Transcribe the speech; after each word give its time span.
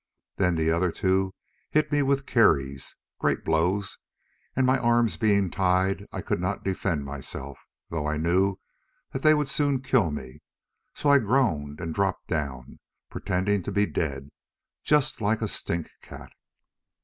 Then 0.37 0.55
the 0.55 0.71
other 0.71 0.91
two 0.91 1.35
hit 1.69 1.91
me 1.91 2.01
with 2.01 2.25
kerries—great 2.25 3.45
blows—and 3.45 4.65
my 4.65 4.79
arms 4.79 5.15
being 5.17 5.51
tied 5.51 6.07
I 6.11 6.21
could 6.23 6.39
not 6.41 6.63
defend 6.63 7.05
myself, 7.05 7.59
though 7.91 8.07
I 8.07 8.17
knew 8.17 8.57
that 9.11 9.21
they 9.21 9.35
would 9.35 9.47
soon 9.47 9.79
kill 9.83 10.09
me; 10.09 10.39
so 10.95 11.09
I 11.11 11.19
groaned 11.19 11.79
and 11.79 11.93
dropped 11.93 12.25
down, 12.25 12.79
pretending 13.11 13.61
to 13.61 13.71
be 13.71 13.85
dead—just 13.85 15.21
like 15.21 15.43
a 15.43 15.47
stink 15.47 15.87
cat. 16.01 16.31